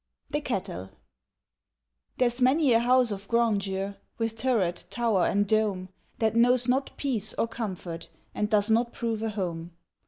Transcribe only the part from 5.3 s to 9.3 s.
dome, That knows not peace or comfort, And does not prove a